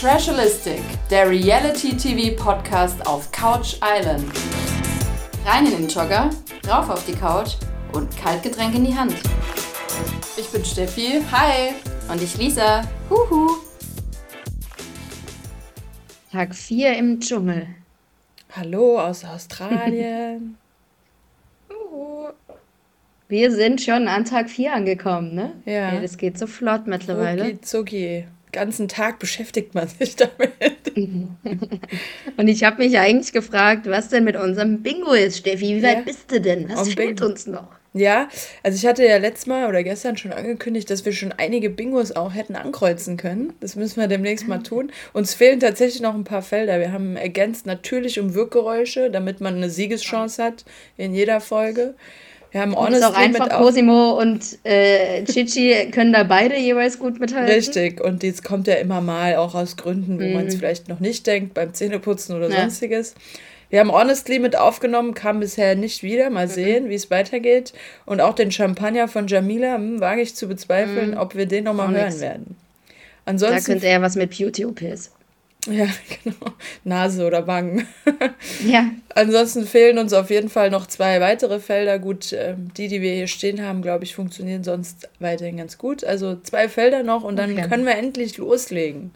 [0.00, 4.24] Trashalistic, der Reality-TV-Podcast auf Couch Island.
[5.44, 6.30] Rein in den Jogger,
[6.66, 7.56] rauf auf die Couch
[7.92, 9.14] und Kaltgetränk in die Hand.
[10.38, 11.74] Ich bin Steffi, hi.
[12.10, 13.58] Und ich Lisa, huhu.
[16.32, 17.66] Tag 4 im Dschungel.
[18.56, 20.56] Hallo aus Australien.
[23.28, 25.52] Wir sind schon an Tag 4 angekommen, ne?
[25.66, 26.00] Ja.
[26.00, 27.60] Das geht so flott mittlerweile.
[27.60, 28.26] Zucki, zucki.
[28.52, 30.52] Ganzen Tag beschäftigt man sich damit.
[32.36, 35.76] Und ich habe mich eigentlich gefragt, was denn mit unserem Bingo ist, Steffi.
[35.76, 36.02] Wie weit Ja.
[36.02, 36.68] bist du denn?
[36.68, 37.26] Was Am fehlt Bingo.
[37.26, 37.68] uns noch?
[37.92, 38.28] Ja,
[38.62, 42.12] also ich hatte ja letztes Mal oder gestern schon angekündigt, dass wir schon einige Bingos
[42.12, 43.52] auch hätten ankreuzen können.
[43.58, 44.92] Das müssen wir demnächst mal tun.
[45.12, 46.78] Uns fehlen tatsächlich noch ein paar Felder.
[46.78, 50.64] Wir haben ergänzt natürlich um Wirkgeräusche, damit man eine Siegeschance hat
[50.96, 51.94] in jeder Folge.
[52.52, 53.52] Wir haben ist auch Honestly einfach mit.
[53.54, 57.54] Cosimo und äh, Chichi können da beide jeweils gut mithalten.
[57.54, 60.98] Richtig, und jetzt kommt ja immer mal auch aus Gründen, wo man es vielleicht noch
[61.00, 62.54] nicht denkt, beim Zähneputzen oder Mhm.
[62.54, 62.60] Ja.
[62.62, 63.14] sonstiges.
[63.68, 66.28] Wir haben Honestly mit aufgenommen, kam bisher nicht wieder.
[66.28, 66.34] Mhm.
[66.34, 67.72] Mal sehen, wie es weitergeht.
[68.04, 71.86] Und auch den Champagner von Jamila, hm, wage ich zu bezweifeln, ob wir den nochmal
[71.88, 71.94] Mhm.
[71.94, 72.20] Hören nix.
[72.20, 72.56] werden.
[73.24, 75.12] Da Ansonsten, könnte er was mit Beauty-OPs.
[75.70, 75.86] ja,
[76.24, 76.52] genau,
[76.82, 77.86] Nase oder Wangen.
[78.66, 81.98] Ja, Ansonsten fehlen uns auf jeden Fall noch zwei weitere Felder.
[81.98, 86.04] Gut, ähm, die, die wir hier stehen haben, glaube ich, funktionieren sonst weiterhin ganz gut.
[86.04, 87.68] Also zwei Felder noch und dann Okay.
[87.68, 89.10] können wir endlich loslegen.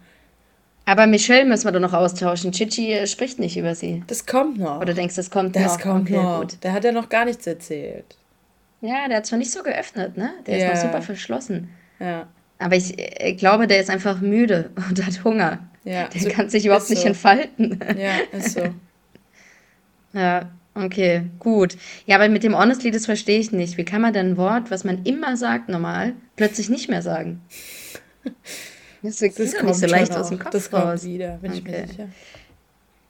[0.87, 2.53] aber Michelle müssen wir doch noch austauschen.
[2.53, 4.03] Chichi spricht nicht über sie.
[4.09, 4.81] Das kommt noch.
[4.81, 5.81] Oder denkst du, das kommt Das noch?
[5.85, 6.41] kommt okay, noch.
[6.41, 6.59] Gut.
[6.63, 8.17] Der hat ja noch gar nichts erzählt.
[8.81, 10.31] Ja, der hat zwar nicht so geöffnet, ne?
[10.47, 10.71] Der Ja.
[10.73, 11.71] ist noch super verschlossen.
[12.01, 12.27] Ja.
[12.59, 15.61] Aber ich äh, glaube, der ist einfach müde und hat Hunger.
[15.85, 17.09] Ja, Der so- kann sich überhaupt nicht so.
[17.09, 17.79] entfalten.
[17.99, 18.61] Ja, ist so.
[20.15, 21.77] Ja, okay, gut.
[22.07, 23.77] Ja, aber mit dem Honestly, das verstehe ich nicht.
[23.77, 27.41] Wie kann man denn ein Wort, was man immer sagt normal, plötzlich nicht mehr sagen?
[29.03, 31.03] Das, Das kommt nicht so schon leicht aus dem Kopf Das raus.
[31.03, 31.87] kommt wieder, bin ich mir Okay.
[31.89, 32.09] sicher.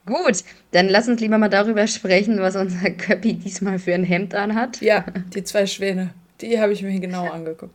[0.07, 4.35] Gut, dann lass uns lieber mal darüber sprechen, was unser Köppi diesmal für ein Hemd
[4.35, 4.81] anhat.
[4.81, 5.05] Ja,
[5.35, 6.11] die zwei Schwäne,
[6.41, 7.73] die habe ich mir genau angeguckt.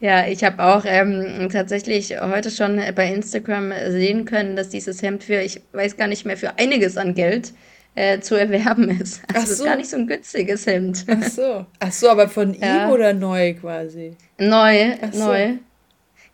[0.00, 5.24] Ja, ich habe auch ähm, tatsächlich heute schon bei Instagram sehen können, dass dieses Hemd
[5.24, 7.52] für, ich weiß gar nicht mehr, für einiges an Geld
[7.98, 9.22] äh, zu erwerben ist.
[9.28, 9.64] Also Ach es ist so.
[9.64, 11.04] gar nicht so ein günstiges Hemd.
[11.08, 11.66] Ach so.
[11.80, 12.86] Ach so, aber von Ja.
[12.86, 14.16] ihm oder neu quasi?
[14.38, 15.26] Neu, Ach so.
[15.26, 15.54] neu.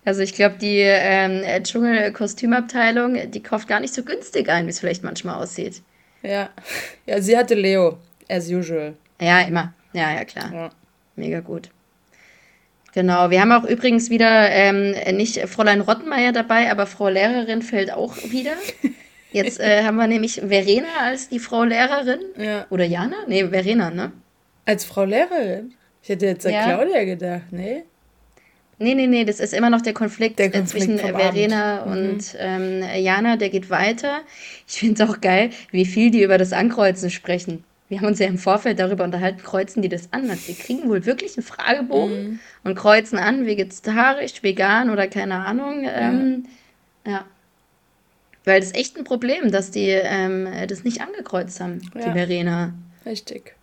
[0.04, 4.80] Also ich glaube, die ähm, Dschungel-Kostümabteilung, die kauft gar nicht so günstig ein, wie es
[4.80, 5.82] vielleicht manchmal aussieht.
[6.22, 6.50] Ja.
[7.06, 7.98] Ja, sie hatte Leo,
[8.28, 8.94] as usual.
[9.20, 9.72] Ja, immer.
[9.94, 10.52] Ja, ja, klar.
[10.52, 10.70] Ja.
[11.16, 11.70] Mega gut.
[12.92, 17.92] Genau, wir haben auch übrigens wieder ähm, nicht Fräulein Rottenmeier dabei, aber Frau Lehrerin fällt
[17.92, 18.52] auch wieder.
[19.34, 22.20] Jetzt äh, haben wir nämlich Verena als die Frau Lehrerin.
[22.38, 22.66] Ja.
[22.70, 23.16] Oder Jana?
[23.26, 24.12] Nee, Verena, ne?
[24.64, 25.74] Als Frau Lehrerin?
[26.02, 26.64] Ich hätte jetzt an Ja.
[26.76, 27.84] Claudia gedacht, nee?
[28.78, 31.94] Nee, nee, nee, das ist immer noch der Konflikt, Der Konflikt zwischen Verena Abend.
[32.02, 32.10] Mhm.
[32.10, 34.20] und ähm, Jana, der geht weiter.
[34.66, 37.64] Ich finde es auch geil, wie viel die über das Ankreuzen sprechen.
[37.88, 40.28] Wir haben uns ja im Vorfeld darüber unterhalten, kreuzen die das an?
[40.28, 42.38] Also die kriegen wohl wirklich einen Fragebogen Mhm.
[42.64, 45.86] und kreuzen an, vegetarisch, vegan oder keine Ahnung.
[45.86, 46.44] Ähm,
[47.06, 47.24] ja.
[48.44, 52.12] Weil das ist echt ein Problem, dass die ähm, das nicht angekreuzt haben, die Ja.
[52.12, 52.74] Verena.
[53.06, 53.54] Richtig.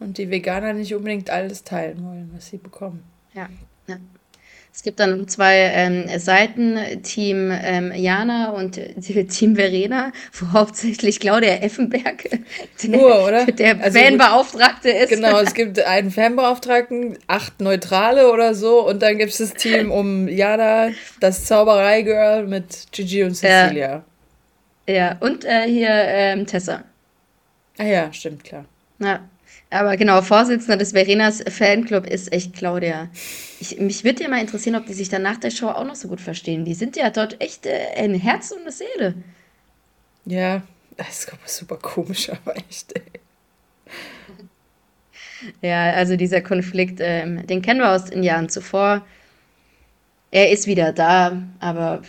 [0.00, 3.02] Und die Veganer nicht unbedingt alles teilen wollen, was sie bekommen.
[3.34, 3.48] Ja,
[3.86, 3.96] ja.
[4.72, 11.20] Es gibt dann zwei ähm, Seiten, Team ähm, Jana und äh, Team Verena, wo hauptsächlich
[11.20, 12.28] Claudia Effenberg
[12.82, 13.46] der, Nur, oder?
[13.46, 15.10] der Also Fanbeauftragte ist.
[15.10, 19.92] Genau, es gibt einen Fanbeauftragten, acht Neutrale oder so, und dann gibt es das Team
[19.92, 20.88] um Jana,
[21.20, 23.34] das Zauberei-Girl mit Gigi und.
[23.36, 23.88] Cecilia.
[23.88, 24.04] Ja,
[25.20, 26.84] und äh, hier ähm, Tessa.
[27.78, 28.64] Ah ja, stimmt, klar.
[28.98, 29.20] Ja.
[29.70, 33.08] Aber genau, Vorsitzender des Verenas Fanclub ist echt Claudia.
[33.58, 35.96] Ich, mich würde ja mal interessieren, ob die sich dann nach der Show auch noch
[35.96, 36.64] so gut verstehen.
[36.64, 39.14] Die sind ja dort echt äh, ein Herz und eine Seele.
[40.26, 40.62] Ja,
[40.96, 42.94] das ist super komisch, aber echt.
[42.94, 43.02] Ey.
[45.60, 49.04] Ja, also dieser Konflikt, ähm, den kennen wir aus den Jahren zuvor.
[50.30, 52.02] Er ist wieder da, aber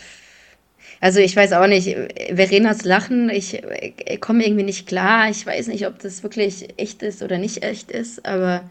[1.05, 1.95] also ich weiß auch nicht,
[2.33, 5.29] Verenas Lachen, ich, äh, komme irgendwie nicht klar.
[5.29, 8.67] Ich weiß nicht, ob das wirklich echt ist oder nicht echt ist, aber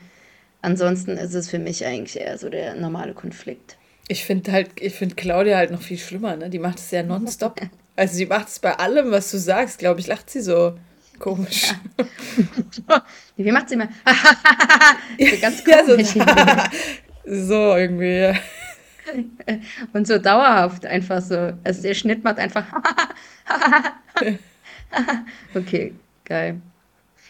[0.60, 3.76] ansonsten ist es für mich eigentlich eher so der normale Konflikt.
[4.08, 6.50] Ich finde halt, ich finde Claudia halt noch viel schlimmer, ne?
[6.50, 7.60] Die macht es ja nonstop.
[7.94, 10.74] Also sie macht es bei allem, was du sagst, glaube ich, lacht sie so
[11.20, 11.72] komisch.
[13.36, 13.90] Wie macht sie immer?
[15.20, 16.14] so ganz Ja, so, komisch.
[17.26, 18.36] so irgendwie.
[19.92, 21.52] Und so dauerhaft einfach so.
[21.62, 22.64] Also der Schnitt macht einfach.
[25.54, 25.92] okay,
[26.24, 26.60] geil.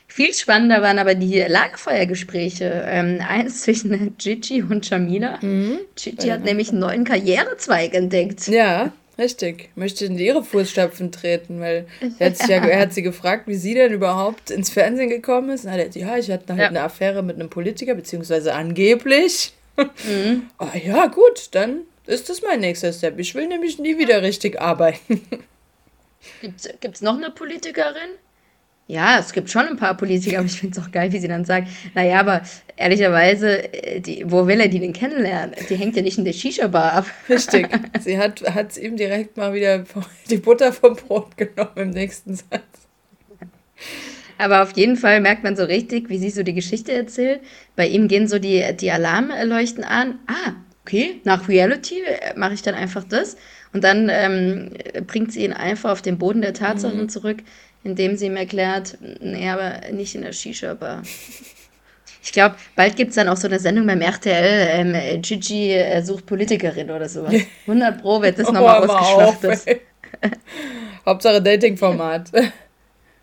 [0.07, 2.85] Viel spannender waren aber die Lagerfeuergespräche.
[2.87, 5.39] Ähm, eins zwischen Gigi und Jamila.
[5.97, 8.47] Gigi hat nämlich einen neuen Karrierezweig entdeckt.
[8.47, 11.87] Ja, Richtig, möchte in ihre Fußstapfen treten, weil
[12.19, 15.51] er hat, sich ja, er hat sie gefragt, wie sie denn überhaupt ins Fernsehen gekommen
[15.51, 15.65] ist.
[15.65, 16.69] Und er hat ja, ich hatte halt ja.
[16.69, 19.53] eine Affäre mit einem Politiker, beziehungsweise angeblich.
[19.77, 20.51] Mhm.
[20.59, 23.19] ah ja, gut, dann ist das mein nächster Step.
[23.19, 25.21] Ich will nämlich nie wieder richtig arbeiten.
[26.41, 28.11] Gibt es noch eine Politikerin?
[28.87, 31.29] Ja, es gibt schon ein paar Politiker, aber ich finde es auch geil, wie sie
[31.29, 32.43] dann sagen, naja, aber
[32.77, 35.55] ehrlicherweise, äh, die, wo will er die denn kennenlernen?
[35.71, 37.07] Die hängt ja nicht in der Shisha-Bar ab.
[37.29, 37.69] Richtig.
[38.01, 39.85] Sie hat, hat ihm direkt mal wieder
[40.29, 42.63] die Butter vom Brot genommen im nächsten Satz.
[44.39, 47.41] Aber auf jeden Fall merkt man so richtig, wie sie so die Geschichte erzählt.
[47.77, 50.19] Bei ihm gehen so die, die Alarmleuchten an.
[50.27, 50.53] Ah,
[50.85, 53.37] okay, nach Reality äh, mache ich dann einfach das.
[53.73, 54.71] Und dann ähm,
[55.07, 57.09] bringt sie ihn einfach auf den Boden der Tatsachen mhm.
[57.09, 57.39] zurück
[57.85, 61.03] indem sie ihm erklärt, nee, aber nicht in der Shisha-Bar.
[62.23, 66.03] Ich glaube, bald gibt es dann auch so eine Sendung beim RTL, ähm, Gigi äh,
[66.03, 67.35] sucht Politikerin oder sowas.
[67.67, 69.83] 100 Pro wird das nochmal oh, ausgeschlachtet.
[71.07, 72.31] Hauptsache Dating-Format.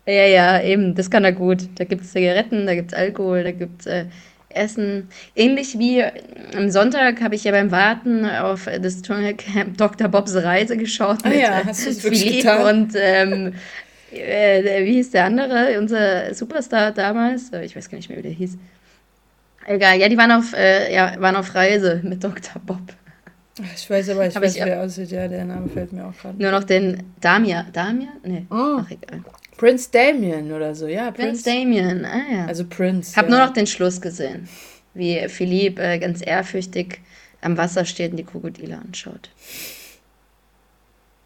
[0.06, 1.68] Ja, ja, eben, das kann er gut.
[1.76, 4.04] Da gibt es Zigaretten, da gibt es Alkohol, da gibt es äh,
[4.48, 5.08] Essen.
[5.34, 6.02] Ähnlich wie
[6.56, 10.08] am Sonntag habe ich ja beim Warten auf das Dschungelcamp Dr.
[10.08, 11.18] Bobs Reise geschaut.
[11.24, 12.82] Ah, mit, ja, hast du es wirklich getan?
[12.82, 13.54] Und ähm,
[14.12, 17.50] äh, wie hieß der andere, unser Superstar damals?
[17.52, 18.58] Äh, ich weiß gar nicht mehr, wie der hieß.
[19.66, 22.60] Egal, ja, die waren auf, äh, ja, waren auf Reise mit Dr.
[22.66, 22.82] Bob.
[23.76, 25.10] Ich weiß aber, ich Hab weiß, ich, wer aussieht.
[25.10, 26.42] Ja, der Name fällt mir auch gerade.
[26.42, 27.66] Nur noch den Damia.
[27.72, 28.08] Damia?
[28.24, 28.46] Nee.
[28.50, 28.80] Oh.
[28.80, 29.22] Ach, egal.
[29.56, 31.10] Prince Damien oder so, ja.
[31.10, 32.46] Prince, Prince Damien, ah ja.
[32.46, 33.16] Also Prince.
[33.16, 33.30] Hab ja.
[33.30, 34.48] nur noch den Schluss gesehen.
[34.94, 37.00] Wie Philipp äh, ganz ehrfürchtig
[37.40, 39.30] am Wasser steht und die Krokodile anschaut.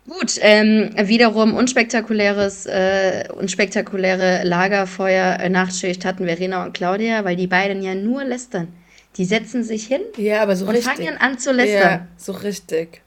[0.08, 7.82] Gut, ähm, wiederum unspektakuläres, äh, unspektakuläre Lagerfeuer-Nachtschicht äh, hatten Verena und Claudia, weil die beiden
[7.82, 8.68] ja nur lästern.
[9.16, 10.94] Die setzen sich hin ja, aber so und richtig.
[10.94, 12.00] fangen an zu lästern.
[12.00, 13.02] Ja, so richtig.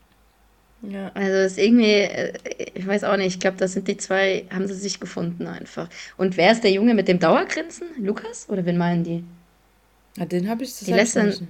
[0.82, 1.12] Ja.
[1.14, 2.34] Also das ist irgendwie, äh,
[2.74, 5.90] ich weiß auch nicht, ich glaube, das sind die zwei, haben sie sich gefunden einfach.
[6.18, 7.88] Und wer ist der Junge mit dem Dauergrinsen?
[7.98, 8.48] Lukas?
[8.50, 9.24] Oder wen meinen die?
[10.18, 11.48] Ja, den habe ich das Die lästern,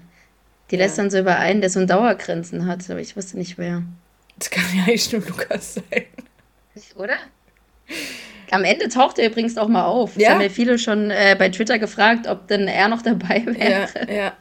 [0.71, 0.81] die ja.
[0.83, 3.83] lästern so über einen, der so ein Dauergrinsen hat, aber ich wusste nicht wer.
[4.37, 6.05] Das kann ja eigentlich nur Lukas sein.
[6.95, 7.17] Oder?
[8.51, 10.15] Am Ende taucht er übrigens auch mal auf.
[10.15, 10.21] Ja?
[10.21, 13.87] Das haben ja viele schon äh, bei Twitter gefragt, ob denn er noch dabei wäre.
[14.07, 14.33] Ja, ja.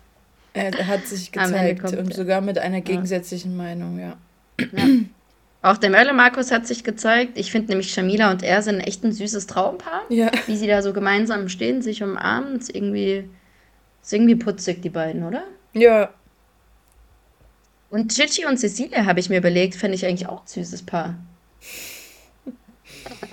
[0.54, 3.56] Er hat sich gezeigt und sogar mit einer gegensätzlichen ja.
[3.56, 4.16] Meinung, ja.
[4.60, 4.84] Ja.
[5.60, 7.36] Auch der Merle Markus hat sich gezeigt.
[7.36, 10.02] Ich finde nämlich Shamila und er sind echt ein süßes Traumpaar.
[10.08, 10.30] Ja.
[10.46, 12.58] Wie sie da so gemeinsam stehen, sich umarmen.
[12.58, 13.28] Ist irgendwie,
[14.00, 15.42] ist irgendwie putzig, die beiden, oder?
[15.72, 16.10] Ja,
[17.90, 21.14] und Gigi und Cecilia habe ich mir überlegt, fände ich eigentlich auch ein süßes Paar.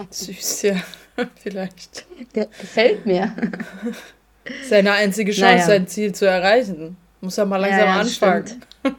[0.10, 0.82] Süß, ja,
[1.36, 2.06] vielleicht.
[2.34, 3.36] Der gefällt mir.
[4.68, 5.66] Seine einzige Chance, naja.
[5.66, 6.96] sein Ziel zu erreichen.
[7.20, 8.48] Muss er mal langsam ja, ja, anfangen.
[8.48, 8.98] Stimmt.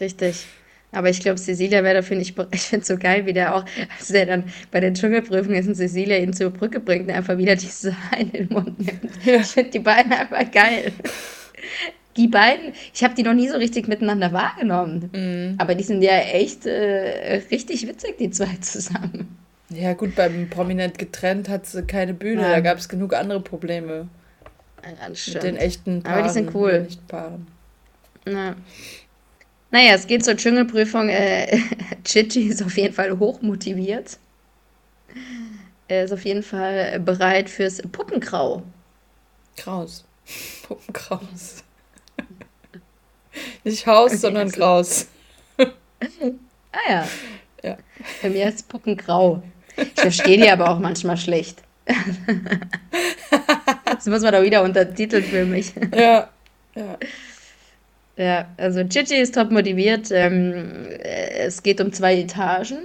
[0.00, 0.46] Richtig.
[0.94, 2.50] Aber ich glaube, Cecilia wäre dafür nicht bereit.
[2.54, 3.64] Ich finde es so geil, wie der auch,
[3.98, 7.36] als der dann bei der Dschungelprüfung ist und Cecilia ihn zur Brücke bringt und einfach
[7.38, 9.10] wieder diese Haar in den Mund nimmt.
[9.24, 9.36] Ja.
[9.36, 10.92] Ich finde die beiden einfach geil
[12.16, 15.10] die beiden, ich habe die noch nie so richtig miteinander wahrgenommen.
[15.12, 15.54] Mhm.
[15.58, 19.36] Aber die sind ja echt äh, richtig witzig, die zwei zusammen.
[19.70, 22.50] Ja, gut, beim Prominent getrennt hat sie keine Bühne, ja.
[22.50, 24.08] da gab es genug andere Probleme.
[24.84, 26.18] Ja, Mit den echten Paaren.
[26.18, 26.82] Aber die sind cool.
[26.82, 27.46] Nicht Paaren.
[28.26, 28.54] Na.
[29.74, 31.08] Naja, es geht zur Dschungelprüfung.
[31.08, 31.58] Äh,
[32.04, 34.18] Chichi ist auf jeden Fall hochmotiviert.
[35.88, 38.62] Er ist auf jeden Fall bereit fürs Puppengrau.
[39.56, 40.04] Kraus.
[40.62, 41.64] Puppenkraus.
[43.64, 44.56] Nicht Haus, sondern also.
[44.60, 45.08] Graus.
[45.58, 45.66] ah
[46.88, 47.08] ja.
[47.64, 47.76] ja.
[48.22, 49.42] Bei mir ist Puppengrau.
[49.76, 51.64] Ich verstehe die aber auch manchmal schlecht.
[53.86, 55.72] das muss man doch wieder untertiteln für mich.
[55.92, 56.30] Ja.
[56.76, 56.96] Ja.
[58.16, 60.10] Ja, also Gigi ist top motiviert.
[60.10, 62.78] Ähm, es geht um zwei Etagen.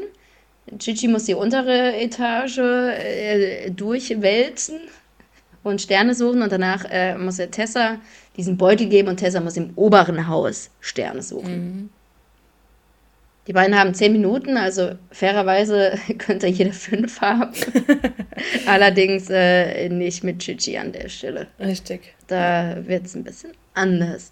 [0.77, 4.79] Gigi muss die untere Etage äh, durchwälzen
[5.63, 7.97] und Sterne suchen und danach äh, muss er Tessa
[8.37, 11.53] diesen Beutel geben und Tessa muss im oberen Haus Sterne suchen.
[11.53, 11.89] Mhm.
[13.47, 17.51] Die beiden haben zehn Minuten, also fairerweise könnte jeder fünf haben.
[18.67, 21.47] Allerdings äh, nicht mit Chichi an der Stelle.
[21.59, 22.13] Richtig.
[22.27, 24.31] Da wird es ein bisschen anders.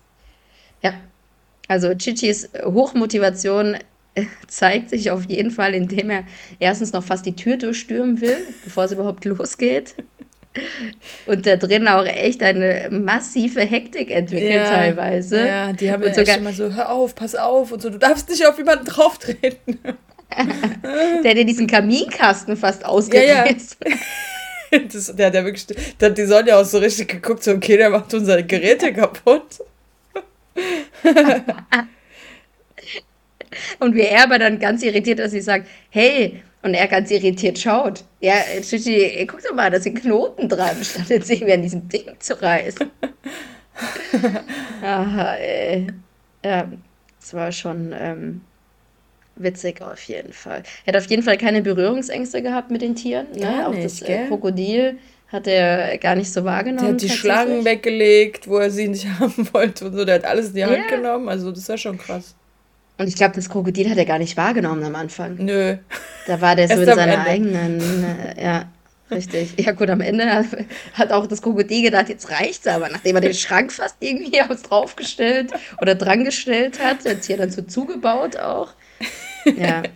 [0.82, 0.94] Ja.
[1.68, 3.78] Also Chichis Hochmotivation
[4.16, 6.24] äh, zeigt sich auf jeden Fall, indem er
[6.60, 9.96] erstens noch fast die Tür durchstürmen will, bevor es überhaupt losgeht
[11.26, 15.46] und da drin auch echt eine massive Hektik entwickelt ja, teilweise.
[15.46, 18.00] Ja, die haben und ja sogar immer so, hör auf, pass auf und so, du
[18.00, 19.80] darfst nicht auf jemanden drauftreten.
[21.24, 23.78] der dir diesen Kaminkasten fast ausgereizt.
[23.84, 23.98] Ja, ja.
[24.92, 25.66] Das, der hat ja wirklich,
[26.02, 29.62] der, die sollen ja auch so richtig geguckt, so, okay, der macht unsere Geräte kaputt.
[33.80, 37.58] Und wie er aber dann ganz irritiert ist, sie sagt, hey, und er ganz irritiert
[37.60, 38.04] schaut.
[38.20, 42.08] Ja, Chichi, guck doch mal, da sind Knoten dran, statt jetzt irgendwie an diesem Ding
[42.20, 42.92] zu reißen.
[44.82, 45.88] Aha, ey.
[46.44, 46.68] Ja,
[47.20, 48.42] es war schon ähm,
[49.36, 50.64] witzig auf jeden Fall.
[50.86, 53.28] Er hat auf jeden Fall keine Berührungsängste gehabt mit den Tieren.
[53.34, 53.42] Ne?
[53.42, 54.28] Gar auch nicht, das äh?
[54.28, 54.98] Krokodil
[55.30, 56.94] hat er gar nicht so Der wahrgenommen.
[56.94, 57.10] hat die.
[57.10, 60.06] Schlangen weggelegt, wo er sie nicht haben wollte und so.
[60.06, 60.96] Der hat alles in die Hand Ja.
[60.98, 61.28] genommen.
[61.30, 62.34] Also, das war schon krass.
[63.00, 65.36] Und ich glaube, das Krokodil hat er gar nicht wahrgenommen am Anfang.
[65.38, 65.78] Nö.
[66.26, 67.60] Da war der so in seiner Ende.
[67.60, 67.80] eigenen,
[68.36, 68.66] äh, ja,
[69.12, 69.54] richtig.
[69.60, 70.46] Ja gut, am Ende hat,
[70.94, 74.64] hat auch das Krokodil gedacht, jetzt reicht's aber, nachdem er den Schrank fast irgendwie aufs
[74.64, 78.70] draufgestellt oder drangestellt hat, hat hier dann so zugebaut auch.
[79.58, 79.84] Ja.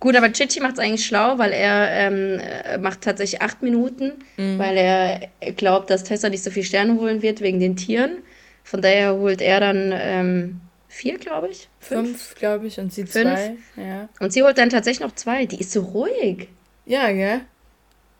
[0.00, 4.12] Gut, aber Chichi macht es eigentlich schlau, weil er ähm, äh, macht tatsächlich acht Minuten,
[4.36, 4.58] Mhm.
[4.58, 8.18] weil er glaubt, dass Tessa nicht so viel Sterne holen wird wegen den Tieren.
[8.62, 11.68] Von daher holt er dann ähm, vier, glaube ich.
[11.80, 13.34] Fünf, glaube ich, und sie Fünf.
[13.34, 13.56] zwei.
[13.76, 14.08] Ja.
[14.20, 15.46] Und sie holt dann tatsächlich noch zwei.
[15.46, 16.48] Die ist so ruhig.
[16.86, 17.40] Ja, gell?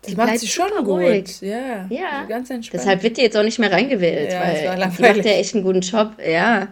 [0.03, 1.01] Das Die macht sie schon super gut.
[1.03, 1.41] ruhig.
[1.43, 1.87] Ja.
[1.91, 2.23] Ja.
[2.23, 2.83] So ganz entspannt.
[2.83, 5.33] Deshalb wird die jetzt auch nicht mehr reingewählt, Ja, das war weil die macht ja
[5.33, 6.13] echt einen guten Job.
[6.27, 6.69] Ja.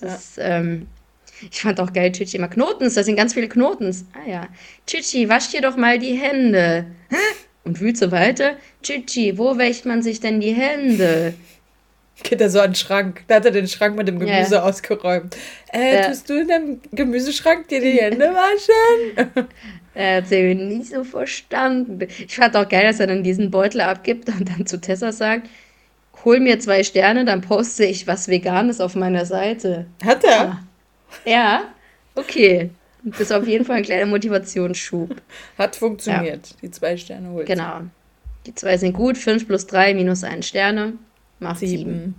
[0.00, 0.86] Das, Ähm,
[1.50, 4.04] ich fand auch geil, Chichi immer Knotens, da sind ganz viele Knotens.
[4.14, 4.48] Ah ja.
[4.86, 6.86] Chichi, wasch dir doch mal die Hände.
[7.10, 7.16] Hä?
[7.64, 8.56] Und wühlt so weiter.
[8.82, 11.34] Chichi, wo wäscht man sich denn die Hände?
[12.22, 13.22] Geht er so an den Schrank.
[13.28, 14.18] Da hat er den Schrank mit dem.
[14.18, 15.36] Gemüse ausgeräumt.
[15.72, 16.08] Äh, Ja.
[16.08, 19.46] tust du in dem Gemüseschrank dir die Hände waschen?
[19.94, 21.98] Er hat sie nicht so verstanden.
[22.26, 25.48] Ich fand auch geil, dass er dann diesen Beutel abgibt und dann zu Tessa sagt,
[26.24, 29.86] hol mir zwei Sterne, dann poste ich was Veganes auf meiner Seite.
[30.04, 30.60] Hat er?
[31.24, 31.64] Ja,
[32.14, 32.70] okay.
[33.02, 35.16] Das ist auf jeden Fall ein kleiner Motivationsschub.
[35.56, 36.54] Hat funktioniert.
[36.62, 37.46] Die zwei Sterne holt.
[37.46, 37.82] Genau.
[38.46, 39.16] Die zwei sind gut.
[39.16, 40.94] 5 plus 3 minus 1 Sterne
[41.38, 41.70] macht 7.
[41.70, 42.14] Sieben.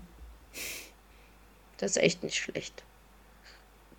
[1.77, 2.83] Das ist echt nicht schlecht.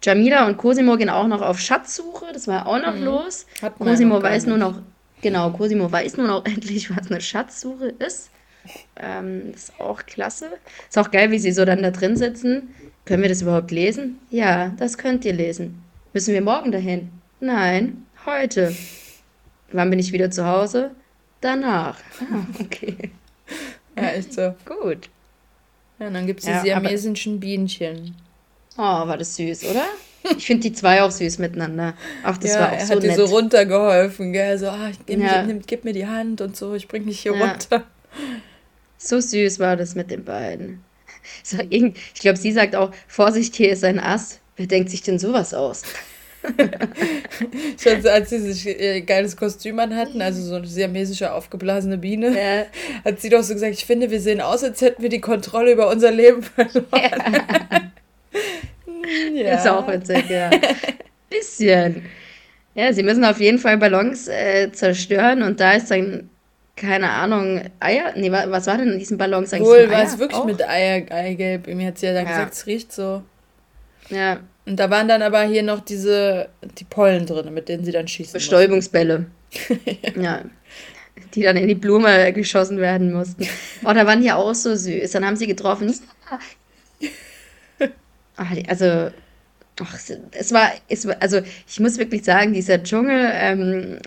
[0.02, 2.26] Jamila und Cosimo gehen auch noch auf Schatzsuche.
[2.32, 3.46] Das war auch noch los.
[3.60, 4.80] Hat ja Cosimo weiß nur noch,
[5.20, 8.30] genau, Cosimo weiß nur noch endlich, was eine Schatzsuche ist.
[8.96, 10.50] Ähm, das ist auch klasse.
[10.88, 12.74] Ist auch geil, wie sie so dann da drin sitzen.
[13.04, 14.18] Können wir das überhaupt lesen?
[14.30, 15.82] Ja, das könnt ihr lesen.
[16.12, 17.10] Müssen wir morgen dahin?
[17.40, 18.74] Nein, heute.
[19.72, 20.90] Wann bin ich wieder zu Hause?
[21.40, 21.98] Danach.
[22.20, 22.96] Ah, okay.
[23.96, 24.54] Ja, echt so.
[24.64, 25.08] Gut.
[25.98, 28.14] Ja, und dann gibt es die Ja, aber- siamesischen Bienchen.
[28.76, 29.84] Oh, war das süß, oder?
[30.36, 31.94] Ich finde die zwei auch süß miteinander.
[32.22, 33.16] Ach, das ja, war auch er so hat dir nett.
[33.16, 34.58] so runtergeholfen, gell?
[34.58, 35.42] So, ah, gib, Ja.
[35.42, 37.84] mir, gib mir die Hand und so, ich bring dich hier runter.
[39.02, 40.84] So süß war das mit den beiden.
[41.42, 44.40] So, ich glaube, sie sagt auch, Vorsicht, hier ist ein Ast.
[44.56, 45.82] Wer denkt sich denn sowas aus?
[47.82, 51.96] Schon so, als sie sich ihr geiles Kostüm an hatten, also so eine siamesische aufgeblasene
[51.96, 52.66] Biene, Ja,
[53.10, 55.72] hat sie doch so gesagt, ich finde, wir sehen aus, als hätten wir die Kontrolle
[55.72, 56.86] über unser Leben verloren.
[59.34, 59.56] ja.
[59.56, 60.50] Ist auch witzig, ja.
[61.30, 62.02] Bisschen.
[62.74, 66.29] Ja, sie müssen auf jeden Fall Ballons äh, zerstören und da ist dann,
[66.80, 68.12] keine Ahnung, Eier?
[68.16, 69.68] Nee, wa- was war denn in diesen Ballons eigentlich?
[69.68, 70.44] Wohl war es wirklich auch?
[70.46, 71.66] mit Eier, Eigelb.
[71.68, 72.30] Mir hat sie ja dann Ja.
[72.30, 73.22] gesagt, es riecht so.
[74.08, 77.92] Ja, Und da waren dann aber hier noch diese, die Pollen drin, mit denen sie
[77.92, 78.32] dann schießen.
[78.32, 79.26] Bestäubungsbälle.
[80.20, 80.42] ja.
[81.34, 83.46] Die dann in die Blume geschossen werden mussten.
[83.84, 85.10] Oh, da waren die auch so süß.
[85.12, 85.94] Dann haben sie getroffen.
[88.36, 89.10] Ach, also,
[89.82, 93.98] ach, es- es war, es war, also ich muss wirklich sagen, dieser Dschungel, ähm,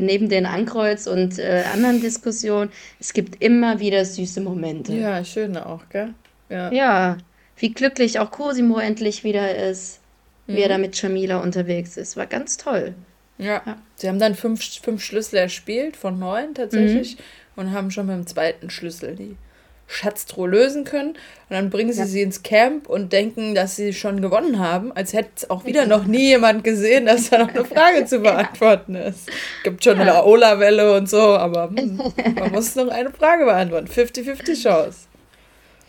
[0.00, 2.70] neben den Ankreuz und äh, anderen Diskussionen,
[3.00, 4.92] es gibt immer wieder süße Momente.
[4.94, 6.14] Ja, schön auch, gell?
[6.48, 6.70] Ja.
[6.72, 7.18] Ja,
[7.56, 10.00] wie glücklich auch Cosimo endlich wieder ist,
[10.46, 10.72] wie er Mhm.
[10.72, 12.16] da mit Jamila unterwegs ist.
[12.16, 12.94] War ganz toll.
[13.38, 13.62] Ja.
[13.64, 13.76] Ja.
[13.96, 17.22] Sie haben dann fünf, fünf Schlüssel erspielt, von neun tatsächlich, Mhm.
[17.56, 19.36] und haben schon mit dem zweiten Schlüssel die
[19.86, 21.10] Schatztruhe lösen können.
[21.10, 21.16] Und
[21.50, 22.06] dann bringen sie Ja.
[22.06, 25.86] sie ins Camp und denken, dass sie schon gewonnen haben, als hätte es auch wieder
[25.86, 29.28] noch nie jemand gesehen, dass da noch eine Frage zu beantworten ist.
[29.64, 32.00] Gibt schon eine Ola-Welle und so, aber hm,
[32.38, 33.86] man muss noch eine Frage beantworten.
[33.88, 34.98] 50-50 Chance.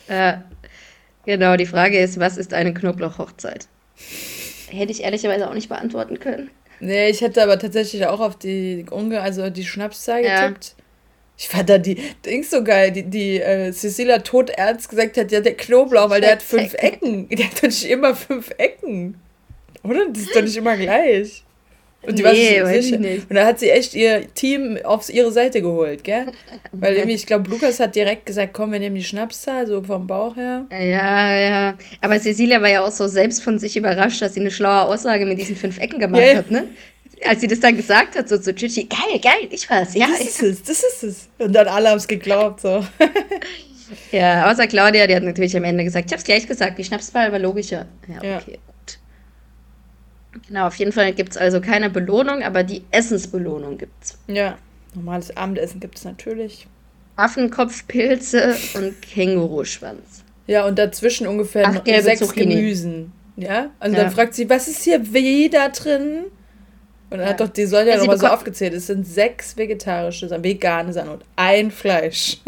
[0.07, 0.33] Äh,
[1.25, 3.67] genau, die Frage ist, was ist eine Knoblauchhochzeit?
[4.69, 6.49] Hätte ich ehrlicherweise auch nicht beantworten können.
[6.81, 10.47] Nee, ich hätte aber tatsächlich auch auf die Unge, also die Schnapszahl Ja.
[10.47, 10.75] getippt.
[11.37, 15.41] Ich fand da die Dings so geil, die, die äh, Cecilia todernst gesagt hat, ja,
[15.41, 17.27] der Knoblauch, weil der hat fünf Ecken.
[17.35, 19.15] Der hat doch nicht immer fünf Ecken.
[19.83, 20.07] Oder?
[20.09, 21.43] Das ist doch nicht immer gleich.
[22.05, 23.29] Und die Nee, war sich nicht.
[23.29, 26.25] Und da hat sie echt ihr Team auf ihre Seite geholt, gell?
[26.73, 30.05] Weil irgendwie, ich glaube, Lukas hat direkt gesagt, komm, wir nehmen die Schnapszahl, so vom
[30.05, 30.65] Bauch her.
[30.69, 31.77] Ja, ja.
[32.01, 35.25] Aber Cecilia war ja auch so selbst von sich überrascht, dass sie eine schlaue Aussage
[35.25, 36.35] mit diesen fünf Ecken gemacht Ja.
[36.35, 36.65] hat, ne?
[37.27, 40.07] Als sie das dann gesagt hat, so zu Chichi, geil, geil, ich weiß, ja.
[40.07, 41.29] Das ist es, das ist es.
[41.39, 42.85] Und dann alle haben es geglaubt, so.
[44.11, 47.31] Ja, außer Claudia, die hat natürlich am Ende gesagt, ich hab's gleich gesagt, die Schnapsball
[47.31, 47.85] war logischer.
[48.07, 48.37] Ja, Ja.
[48.39, 48.99] okay, gut.
[50.47, 54.17] Genau, auf jeden Fall gibt es also keine Belohnung, aber die Essensbelohnung gibt es.
[54.27, 54.57] Ja,
[54.95, 56.65] normales Abendessen gibt es natürlich.
[57.17, 60.23] Affenkopfpilze und Känguruschwanz.
[60.47, 62.55] Ja, und dazwischen ungefähr Ach, sechs Zucchini.
[62.55, 63.11] Gemüsen.
[63.35, 64.03] Ja, und Ja.
[64.03, 66.25] dann fragt sie, was ist hier weh da drin?
[67.13, 70.27] Und dann hat doch, die soll ja, Ja, nochmal so aufgezählt, es sind sechs vegetarische,
[70.27, 72.39] Sachen, vegane Sachen und ein Fleisch.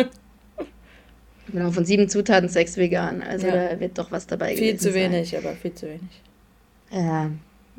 [1.48, 3.22] Genau, von sieben Zutaten sechs vegan.
[3.22, 3.70] Also Ja.
[3.70, 5.12] da wird doch was dabei viel gewesen zu sein.
[5.12, 6.24] wenig, aber viel zu wenig.
[6.92, 7.30] Ja.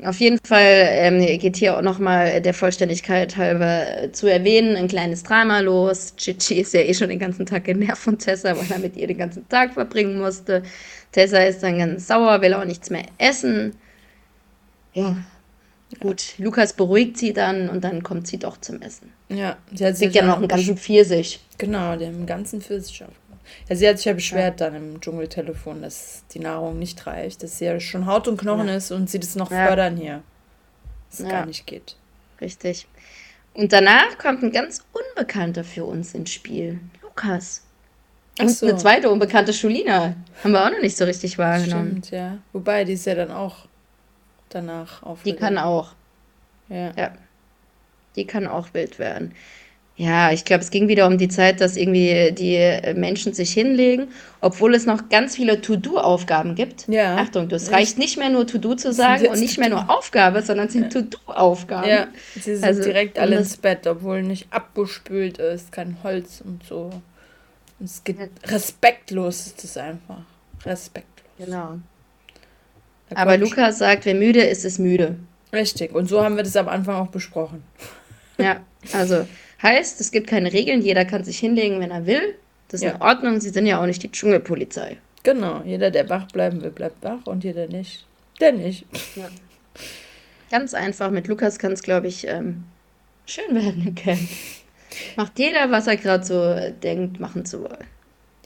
[0.05, 4.87] Auf jeden Fall ähm, geht hier auch nochmal der Vollständigkeit halber äh, zu erwähnen, ein
[4.87, 6.15] kleines Drama los.
[6.15, 9.07] Chichi ist ja eh schon den ganzen Tag genervt von Tessa, weil er mit ihr
[9.07, 10.63] den ganzen Tag verbringen musste.
[11.11, 13.73] Tessa ist dann ganz sauer, will auch nichts mehr essen.
[14.93, 15.17] Ja,
[15.99, 16.33] gut.
[16.37, 19.11] Lukas beruhigt sie dann und dann kommt sie doch zum Essen.
[19.29, 21.39] Ja, sie hat sich ja noch einen ganzen Pfirsich.
[21.57, 23.17] Genau, dem ganzen Pfirsich aufgemacht.
[23.69, 27.57] Ja, sie hat sich ja beschwert dann im Dschungeltelefon, dass die Nahrung nicht reicht, dass
[27.57, 28.75] sie ja schon Haut und Knochen Ja.
[28.75, 29.67] ist und sie das noch Ja.
[29.67, 30.21] fördern hier.
[31.09, 31.31] Dass es Ja.
[31.31, 31.95] gar nicht geht.
[32.41, 32.87] Richtig.
[33.53, 36.79] Und danach kommt ein ganz Unbekannter für uns ins Spiel.
[37.01, 37.63] Lukas.
[38.39, 38.67] Und so.
[38.67, 40.13] eine zweite unbekannte Schulina.
[40.43, 41.87] Haben wir auch noch nicht so richtig wahrgenommen.
[42.03, 42.37] Stimmt, ja.
[42.53, 43.65] Wobei, die ist ja dann auch
[44.49, 45.23] danach auf.
[45.23, 45.93] Die kann auch.
[46.69, 46.91] Ja.
[46.97, 47.11] Ja.
[48.15, 49.33] Die kann auch wild werden.
[49.99, 53.51] Ja, ich glaube, es ging wieder um die Zeit, dass irgendwie die äh, Menschen sich
[53.51, 54.09] hinlegen,
[54.41, 56.87] obwohl es noch ganz viele To-Do-Aufgaben gibt.
[56.87, 57.15] Ja.
[57.17, 57.71] Achtung, es Echt?
[57.73, 60.93] reicht nicht mehr nur To-Do zu sagen und nicht mehr nur Aufgabe, sondern es sind
[60.93, 61.89] To-Do-Aufgaben.
[61.89, 66.41] Ja, sie sind Also, direkt alle das- ins Bett, obwohl nicht abgespült ist, kein Holz
[66.45, 66.91] und so.
[67.79, 70.21] Und es geht respektlos ist es einfach.
[70.63, 71.25] Respektlos.
[71.39, 71.79] Genau.
[73.15, 75.15] Aber Lukas sagt, wer müde ist, ist müde.
[75.53, 75.93] Richtig.
[75.95, 77.63] Und so haben wir das am Anfang auch besprochen.
[78.39, 78.57] Ja,
[78.93, 79.25] also
[79.63, 82.35] heißt, es gibt keine Regeln, jeder kann sich hinlegen, wenn er will.
[82.67, 82.91] Das ist Ja.
[82.91, 84.97] in Ordnung, sie sind ja auch nicht die Dschungelpolizei.
[85.23, 85.63] Genau.
[85.65, 88.05] Jeder, der wach bleiben will, bleibt wach und jeder nicht,
[88.39, 88.85] der nicht.
[90.51, 92.63] Ganz einfach, mit Lukas kann es, glaube ich, ähm,
[93.25, 94.19] schön werden im Camp.
[95.15, 97.85] Macht jeder, was er gerade so denkt, machen zu wollen.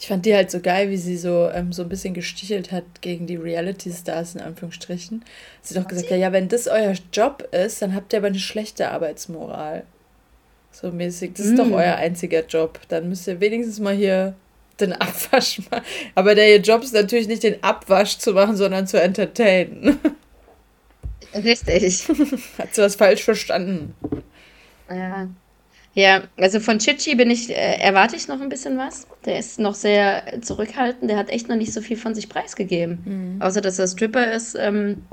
[0.01, 2.85] Ich fand die halt so geil, wie sie so, ähm, so ein bisschen gestichelt hat
[3.01, 5.23] gegen die Reality-Stars in Anführungsstrichen.
[5.61, 8.27] Sie hat doch gesagt, ja, ja, wenn das euer Job ist, dann habt ihr aber
[8.27, 9.83] eine schlechte Arbeitsmoral.
[10.71, 11.73] So mäßig, das ist doch Mm.
[11.73, 12.79] euer einziger Job.
[12.87, 14.33] Dann müsst ihr wenigstens mal hier
[14.79, 15.83] den Abwasch machen.
[16.15, 19.99] Aber der ihr Job ist natürlich nicht den Abwasch zu machen, sondern zu entertainen.
[21.35, 22.07] Richtig.
[22.57, 23.93] Hat sie was falsch verstanden?
[24.89, 25.27] Ja.
[25.93, 29.08] Ja, also von Chichi bin ich, äh, erwarte ich noch ein bisschen was.
[29.25, 33.38] Der ist noch sehr zurückhaltend, der hat echt noch nicht so viel von sich preisgegeben.
[33.41, 35.04] Außer dass er Stripper ist, ähm,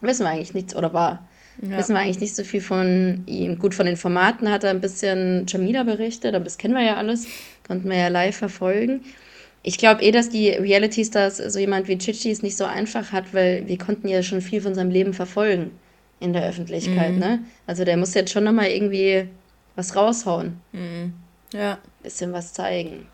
[0.00, 1.26] wissen wir eigentlich nichts oder war.
[1.62, 1.78] Ja.
[1.78, 3.58] Wissen wir eigentlich nicht so viel von ihm.
[3.58, 6.96] Gut, von den Formaten hat er ein bisschen Jamila berichtet, aber das kennen wir ja
[6.96, 7.26] alles.
[7.66, 9.00] Konnten wir ja live verfolgen.
[9.62, 13.34] Ich glaube eh, dass die Reality-Stars so jemand wie Chichi es nicht so einfach hat,
[13.34, 15.72] weil wir konnten ja schon viel von seinem Leben verfolgen
[16.20, 17.40] in der Öffentlichkeit, ne?
[17.66, 19.28] Also der muss jetzt schon nochmal irgendwie
[19.78, 20.60] was raushauen,
[21.52, 23.06] Ja, bisschen was zeigen.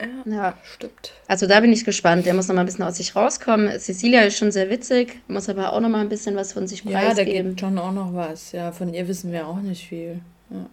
[0.00, 1.12] ja, Ja, stimmt.
[1.26, 2.26] also da bin ich gespannt.
[2.26, 3.68] Der muss nochmal ein bisschen aus sich rauskommen.
[3.78, 6.90] Cecilia ist schon sehr witzig, muss aber auch nochmal ein bisschen was von sich Ja,
[7.00, 7.50] da preisgeben.
[7.50, 8.52] geht schon auch noch was.
[8.52, 10.20] Ja, von ihr wissen wir auch nicht viel.
[10.50, 10.66] Ja,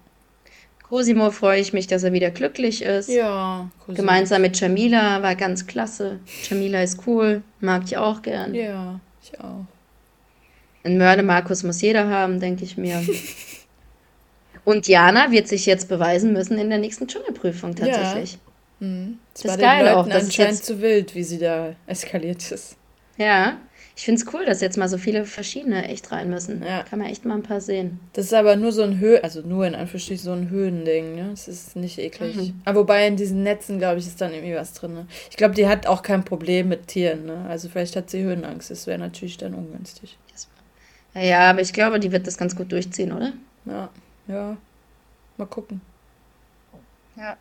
[0.84, 3.10] Cosimo freue ich mich, dass er wieder glücklich ist.
[3.10, 3.96] ja Cousin.
[3.96, 6.20] Gemeinsam mit Jamila war ganz klasse.
[6.50, 8.54] Jamila ist cool, mag ich auch gern.
[8.54, 9.66] Ja, ich auch.
[10.84, 13.02] Einen Mörder Markus muss jeder haben, denke ich mir.
[14.66, 18.38] Und Jana wird sich jetzt beweisen müssen in der nächsten Dschungelprüfung tatsächlich.
[18.80, 19.20] Mhm.
[19.34, 21.76] Es Das war ist geil Leuten auch, es anscheinend jetzt- zu wild, wie sie da
[21.88, 22.76] eskaliert ist.
[23.18, 23.58] Ja,
[23.96, 26.62] ich finde es cool, dass jetzt mal so viele verschiedene echt rein müssen.
[26.62, 26.84] Ja.
[26.84, 28.02] Kann man echt mal ein paar sehen.
[28.12, 31.30] Das ist aber nur so ein Höhe, also nur in Anführungsstrichen so ein Höhending, ne?
[31.32, 32.36] Es ist nicht eklig.
[32.36, 32.62] Mhm.
[32.66, 34.96] Aber wobei in diesen Netzen, glaube ich, ist dann irgendwie was drin.
[34.96, 35.08] Ne?
[35.30, 37.46] Ich glaube, die hat auch kein Problem mit Tieren, ne?
[37.48, 38.70] Also vielleicht hat sie Höhenangst.
[38.70, 40.18] Das wäre natürlich dann ungünstig.
[41.14, 43.32] Ja, ja, aber ich glaube, die wird das ganz gut durchziehen, oder?
[43.66, 43.88] Ja,
[44.28, 44.58] ja.
[45.38, 45.82] Mal gucken.
[47.16, 47.38] Ja.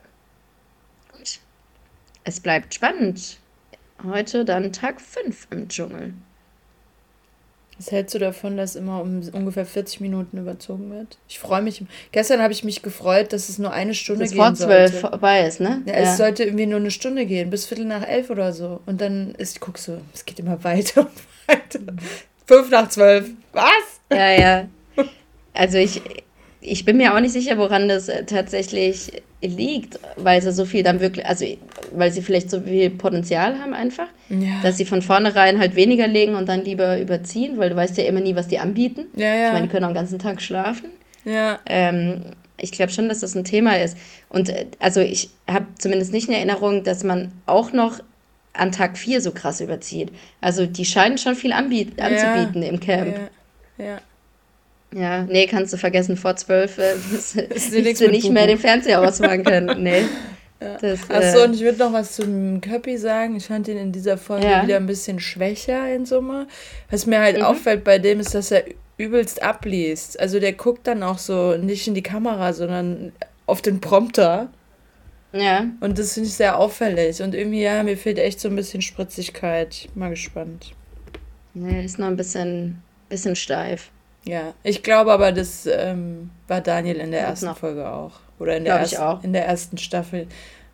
[1.13, 1.39] Gut.
[2.25, 3.39] Es bleibt spannend.
[4.03, 6.15] Heute dann Tag 5 im Dschungel.
[7.77, 11.19] Was hältst du davon, dass immer um ungefähr 40 Minuten überzogen wird?
[11.29, 11.83] Ich freue mich.
[12.13, 15.09] Gestern habe ich mich gefreut, dass es nur eine Stunde Bis gehen vor zwölf sollte.
[15.09, 15.83] vorbei ist, ne?
[15.87, 18.81] Ja, es sollte irgendwie nur eine Stunde gehen, bis Viertel nach elf oder so.
[18.87, 21.11] Und dann ist, guck so, es geht immer weiter und
[21.49, 21.81] weiter.
[22.47, 23.31] Fünf nach zwölf.
[23.53, 24.01] Was?
[24.11, 24.69] Ja, ja.
[25.57, 26.03] Also ich,
[26.67, 30.83] ich bin mir auch nicht sicher, woran das äh, tatsächlich liegt, weil sie so viel
[30.83, 31.45] dann wirklich, also
[31.93, 34.61] weil sie vielleicht so viel Potenzial haben einfach, Ja.
[34.63, 38.05] dass sie von vornherein halt weniger legen und dann lieber überziehen, weil du weißt ja
[38.05, 39.07] immer nie, was die anbieten.
[39.15, 39.53] ja, Ich ja.
[39.53, 40.91] meine, die können auch den ganzen Tag schlafen.
[41.25, 41.59] ja.
[41.67, 42.23] Ähm,
[42.57, 43.99] ich glaube schon, dass das ein Thema ist.
[44.29, 47.99] Und äh, also ich habe zumindest nicht in Erinnerung, dass man auch noch
[48.53, 50.11] an Tag 4 so krass überzieht.
[50.41, 53.19] Also die scheinen schon viel anbiet anzubieten im Camp.
[53.77, 53.99] Ja, ja.
[54.95, 59.45] Ja, nee, kannst du vergessen, vor 12 äh, wirst du nicht mehr den Fernseher ausmachen
[59.45, 59.65] können.
[59.85, 60.05] Nee.
[60.61, 60.77] Ja.
[61.09, 63.37] Achso, äh, und ich würde noch was zum Köppi sagen.
[63.37, 64.63] Ich fand ihn in dieser Folge ja.
[64.63, 66.47] wieder ein bisschen schwächer in Summe.
[66.91, 67.43] Was mir halt mhm.
[67.43, 68.65] auffällt bei dem ist, dass er
[68.97, 70.19] übelst abliest.
[70.19, 73.13] Also der guckt dann auch so nicht in die Kamera, sondern
[73.47, 74.49] auf den Prompter.
[75.33, 75.67] Ja.
[75.81, 77.21] Und das finde ich sehr auffällig.
[77.21, 79.89] Und irgendwie, ja, mir fehlt echt so ein bisschen Spritzigkeit.
[79.95, 80.73] Mal gespannt.
[81.55, 82.81] Ja, ist noch ein bisschen,
[83.11, 83.91] bisschen steif.
[84.27, 87.59] Ja, ich glaube aber, das ähm, war Daniel in der ersten noch.
[87.59, 88.21] Folge auch.
[88.39, 89.23] Oder in der, ersten, auch.
[89.23, 90.27] in der ersten Staffel.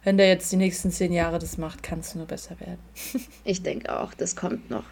[0.03, 2.79] Wenn der jetzt die nächsten zehn Jahre das macht, kann es nur besser werden.
[3.45, 4.85] ich denke auch, das kommt noch.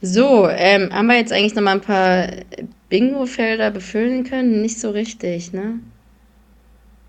[0.00, 2.28] So, ähm, haben wir jetzt eigentlich noch mal ein paar
[2.88, 4.62] Bingo-Felder befüllen können?
[4.62, 5.80] Nicht so richtig, ne?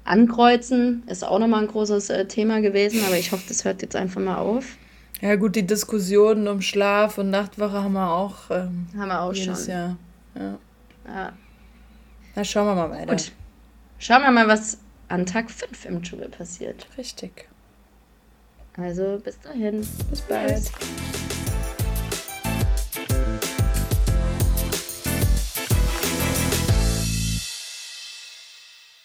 [0.04, 3.84] Ankreuzen ist auch noch mal ein großes äh, Thema gewesen, aber ich hoffe, das hört
[3.84, 4.66] jetzt einfach mal auf.
[5.22, 8.50] Ja gut, die Diskussionen um Schlaf und Nachtwache haben wir auch.
[8.50, 9.74] Ähm, haben wir auch jedes schon.
[9.74, 9.98] Jahr.
[10.36, 10.58] Ja.
[11.08, 11.34] ja.
[12.36, 13.16] Na, schauen wir mal weiter.
[13.16, 13.32] Gut.
[13.98, 16.88] Schauen wir mal, was an Tag 5 im Dschungel passiert.
[16.98, 17.50] Richtig.
[18.78, 19.86] Also bis dahin.
[20.10, 20.72] Bis bald.